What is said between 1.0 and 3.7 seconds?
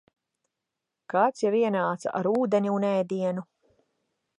Kāds jau ienāca ar ūdeni un ēdienu.